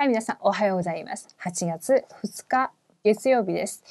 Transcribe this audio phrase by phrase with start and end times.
[0.00, 1.26] はい、皆さんおはようございます。
[1.42, 2.70] 8月2日
[3.02, 3.82] 月曜日です。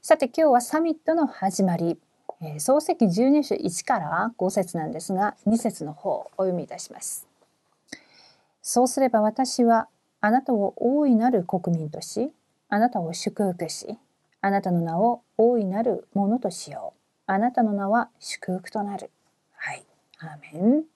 [0.00, 1.98] さて今日はサミットの始まり、
[2.40, 7.26] えー、漱石12章1から5節なんですが、2節の方をお読みいたします。
[8.62, 9.88] そうすれば私は
[10.20, 12.30] あなたを大いなる国民とし、
[12.68, 13.98] あなたを祝福し、
[14.42, 17.00] あなたの名を大いなるものとしよう。
[17.26, 19.10] あなたの名は祝福となる。
[19.56, 19.84] はい。
[20.20, 20.95] アーメン。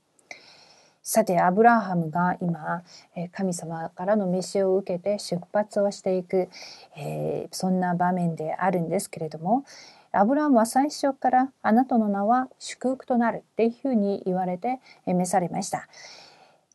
[1.12, 2.84] さてアブラハムが今
[3.32, 6.48] 神様からの召しを受けて出発をしていく、
[6.96, 9.64] えー、そんな場面であるんですけれども
[10.12, 15.88] アブラハムは最初からあなたの名は祝福となるっていうふうに言われて召されました。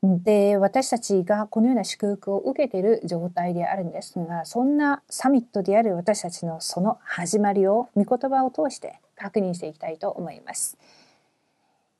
[0.04, 10.78] で私たちがこのような祝福を受けている状態であるんですがそんなサミットである私たちのその始まりを御言葉を通して確認していきたいと思います。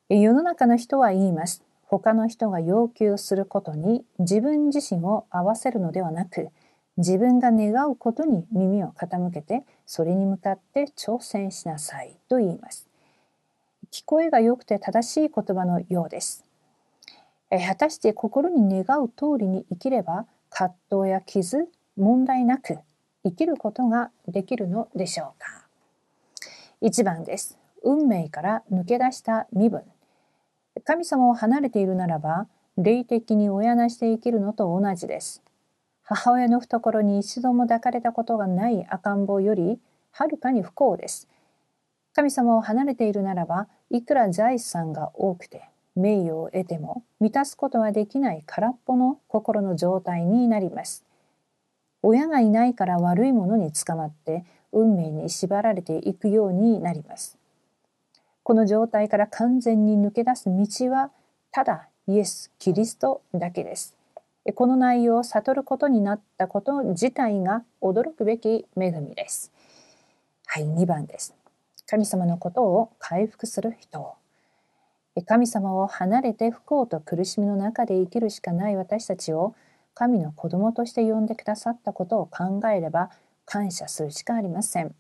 [0.10, 1.65] 世の中の人は言います。
[1.88, 6.50] 他の人が要求することに自分自身を合わせるのではなく
[6.98, 12.88] 自分が願うことに耳を傾けてそれに向かって挑戦しなさいと言います。
[13.92, 16.44] 聞こえが良くて正しい言葉のようです。
[17.50, 22.80] 果たして心に願う通りに生きれば葛藤や傷問題なく
[23.24, 25.68] 生きることができるのでしょうか
[26.82, 27.60] ？1番です。
[27.84, 29.84] 運命から抜け出した身分。
[30.84, 35.42] 神様を離れているならば、霊的に親なして生きるのと同じです。
[36.04, 39.80] 母親の懐に一度も抱かれたことがない赤ん坊より、
[40.12, 41.28] はるかに不幸です。
[42.14, 51.06] 神様を離れているならば、いくら財産が多くて、名誉を得ても満たすことはできない空っぽの心の状態になります。
[52.04, 57.38] 親がいないから悪いものに捕まって運命に縛られていくようになります。
[58.46, 61.10] この状態から完全に抜け出す道は
[61.52, 63.96] ただイエス・キリストだけです。
[64.54, 69.52] この内容を悟ることになったこと自体が驚くべき恵みです。
[70.46, 71.34] はい、2番です。
[71.88, 74.14] 神様のことを回復する人。
[75.26, 79.56] 神様を離れて不幸と苦しみの中で生きるしかない私たちを
[79.96, 83.10] 神の子供として呼んでくださったことを考えれば
[83.48, 84.94] 感謝するしかありません。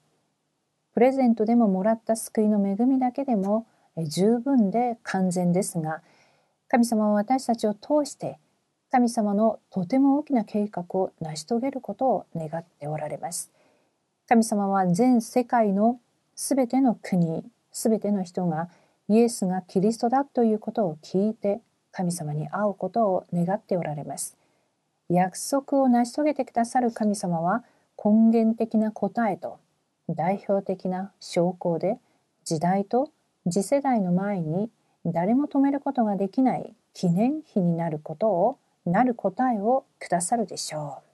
[0.95, 3.67] プレゼントでももらった救いの恵みだけでも
[3.97, 6.01] 十分で完全ですが
[6.69, 8.39] 神様は私たちを通して
[8.91, 13.51] 神様のとても大きな計画を成し遂げることを願っておられます。
[14.25, 15.99] 神様は全世界の
[16.33, 18.69] すべての国、すべての人が
[19.09, 21.59] イエスがキリストだということを聞いて
[21.91, 24.37] 神様に会うことを願っておられます。
[25.09, 27.65] 約束を成し遂げてくださる神様は
[28.01, 29.59] 根源的な答えと
[30.09, 31.97] 代表的な証拠で
[32.43, 33.11] 時代と
[33.49, 34.69] 次世代の前に
[35.05, 41.05] 誰も止めることができない記念碑になることをなる答えをくださるでしょう。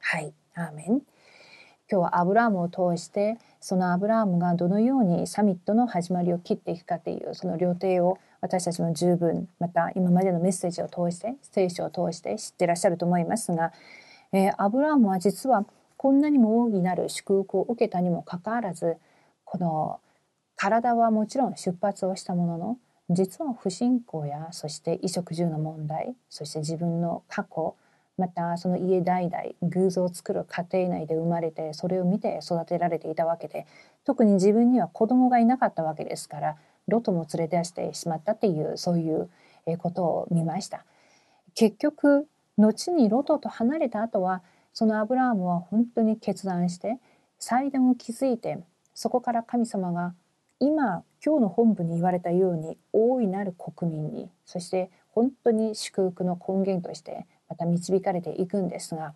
[0.00, 1.02] はい、アーメン。
[1.88, 13.72] 今日はアブラームを通してそのアブラームがどのようにサミットの始まりを切っていくかというその料亭を私たちも十分また今までのメッセージを通して聖書を通して知ってらっしゃると思いますが、
[14.32, 15.64] えー、アブラームは実は
[16.06, 18.94] こんなにも大いなる祝福を受けたにもかかわらず
[19.44, 19.98] この
[20.54, 22.78] 体はもちろん出発をしたものの
[23.10, 27.74] 実は不信仰やそして衣食住の問題そして自分の過去
[28.18, 33.66] またその家代々偶像を作る家庭内で生まれてそれを見て育てられていたわけで
[34.04, 36.56] 特に自分には子供がいなかったわけですから
[36.86, 39.28] ロトも連れ出してしまったっていうそういう
[39.78, 40.84] ことを見ました。
[41.56, 44.42] 結局後にロトと離れた後は
[44.78, 46.98] そのアブラハムは本当に決断して
[47.38, 48.58] 祭壇を築いて
[48.92, 50.14] そこから神様が
[50.60, 59.14] 今今日の本部に言われたように大いなる国民にそして本当に祝福の根源としてまた導かれていくんですが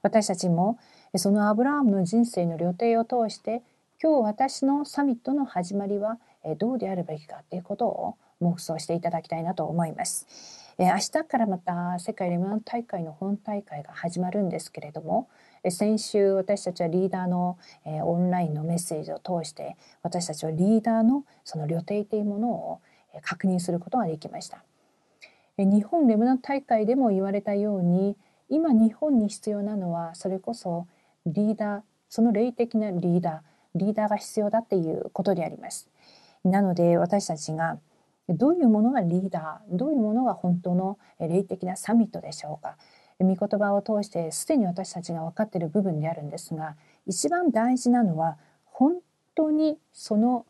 [0.00, 0.78] 私たちも
[1.16, 3.62] そのアブラハムの人生の旅程を通して
[4.02, 6.18] 今日私のサミットの始まりは
[6.56, 10.53] どうであるべきかということを黙想していただきたいなと思います。
[10.78, 15.28] え明日からまた世界レモン大会の本大会が始まるんですけれども
[15.62, 22.80] え先週私たちはリーダーの、えオンラインのメッセージを通して私たちはリーダーのその旅程というものを
[23.22, 24.62] 確認することができました。
[25.56, 28.16] え日本レムナ大会でも言われたように
[28.50, 30.86] 今日本に必要なのはそれこそ
[31.24, 35.88] リーダーその霊的なリーダーリーダーが必要だっていうことであります。
[36.44, 37.78] なので私たちが
[38.28, 42.76] どういうものがリーダーどういうものが本当の霊的なサミットでしょうか
[43.20, 46.76] 御言葉を通してすでに私たちが分かっている部分であるんですが
[47.06, 48.96] 一番大事なのは本
[49.34, 50.46] 当にその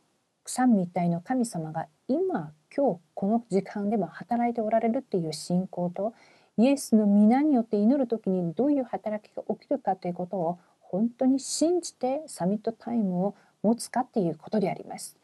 [0.46, 6.14] 三位一体の神様が今今日この時間でも働いておられるっていう信仰と
[6.56, 15.16] イエスの皆によって祈る時にどういう働きが起きるかということを本当に信じてサミットタイムを持つかっていうことであります。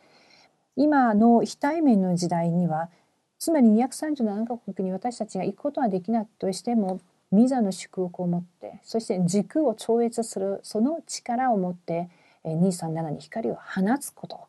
[0.80, 2.88] 今の非対面の時代には
[3.38, 12.08] つまり237カ国に私たちが行くことはできないとしてもミザの祝福を持ってそして時空を超越するその力を持って
[12.46, 14.40] 237に光を放つこと。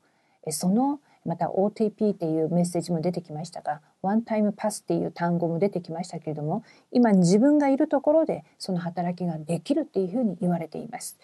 [0.49, 11.17] そのまた OTP っていうメッセージも出てきましたがワンタイムパスっていう単語も出てきましたけれども今自分がいるところでその働きができるっていうふうに言われています。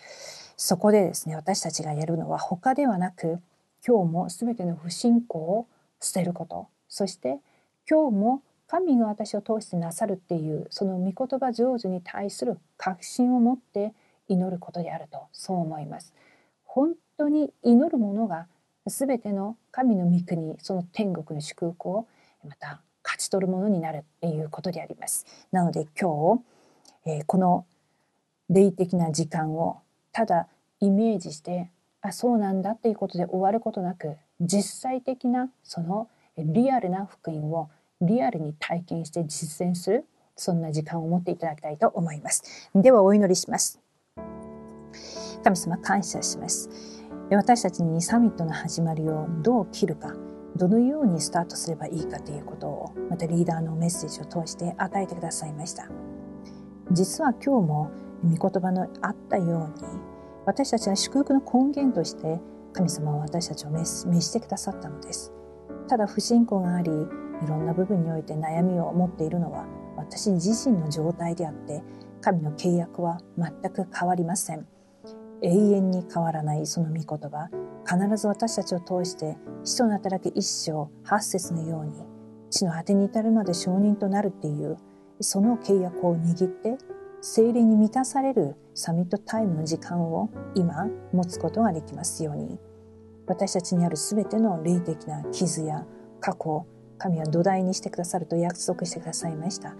[0.57, 3.39] そこでですね私たちがやるのは他ではなく
[3.87, 5.67] 今日も全ての不信仰を
[6.01, 6.67] 捨てること。
[6.89, 7.39] そして
[7.89, 13.93] 今日も神が私を通してなさるっていうその御言葉成就に対する確信を持って
[14.27, 16.13] 祈ることであるとそう思います。
[16.65, 18.47] 本当に祈る者が
[18.85, 22.07] 全ての神の御国その天国の祝福を
[22.45, 25.25] また勝ち取るものになるっていうことであります。
[25.51, 26.43] なので今
[27.05, 27.65] 日、えー、この
[28.49, 29.79] 霊的な時間を
[30.11, 30.47] ただ
[30.81, 37.69] イメージしてあそうなんだっていうことで終わることなく実際的なそのリアルな福音を
[38.01, 40.05] リアルに体験して実践する
[40.35, 42.69] そんな時間を持っていただきたいと思います。
[42.75, 43.79] ではお祈りします。
[45.43, 46.69] 神様感謝します。
[47.31, 50.13] 私たちにサミットの始まりをどう切るか
[50.55, 55.87] どのようにスタートすればいいかということをまたリーダーのメッセージを通して与えてくださいました。
[56.91, 57.91] 実は今日も
[58.23, 60.16] 御言葉のあったように
[60.47, 62.39] 私たちは祝福の根源として
[62.71, 65.33] 神様は私たちを召してくださったのです。
[65.89, 69.65] ただ不信仰がありいろんな部分において悩みを持っているのは
[69.97, 71.83] 私自身の状態であって
[72.21, 74.65] 神の契約は全く変わりません。
[75.41, 77.49] 永遠に変わらないその御言葉
[77.85, 81.91] 必ず私たちを通して使徒の働き一章八節のように
[82.49, 84.77] 地の果てに至るまで証人となるっていう
[85.19, 86.77] その契約を握って
[87.21, 92.59] 精霊に満たされるサミットタイムの時間を今持つことができますように
[93.25, 95.85] 私たちにある全ての霊的な傷や
[96.21, 96.65] 過去
[96.97, 99.75] 神は土台にしてくださると約束してくださいました。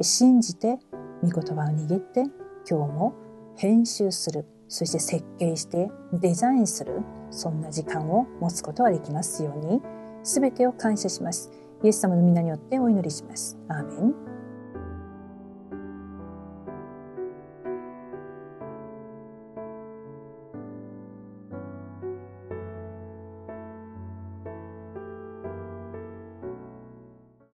[0.00, 0.78] 信じて、
[1.22, 2.22] 御言葉を握って、
[2.68, 3.14] 今日も
[3.56, 9.82] 編集する、そして設計してデザインする、そんな時間を持つことができますように、
[10.22, 11.50] すべてを感謝します。
[11.82, 13.58] イエス様の皆によってお祈りします。
[13.68, 14.31] アーメン。